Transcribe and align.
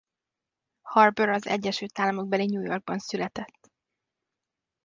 Harbour 0.81 1.29
az 1.29 1.47
egyesült 1.47 1.99
államokbeli 1.99 2.45
New 2.45 2.61
Yorkban 2.61 2.99
született. 2.99 3.71